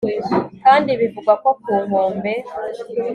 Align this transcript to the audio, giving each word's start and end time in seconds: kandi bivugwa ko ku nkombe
kandi 0.63 0.89
bivugwa 0.99 1.33
ko 1.43 1.49
ku 1.61 1.71
nkombe 1.85 2.33